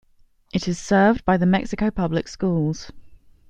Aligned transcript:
It 0.51 0.67
is 0.67 0.79
served 0.79 1.23
by 1.25 1.37
the 1.37 1.45
Mexico 1.45 1.91
Public 1.91 2.27
Schools. 2.27 2.91